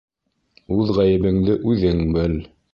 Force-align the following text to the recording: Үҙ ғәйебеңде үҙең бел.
Үҙ 0.77 0.93
ғәйебеңде 1.01 1.61
үҙең 1.75 2.05
бел. 2.19 2.39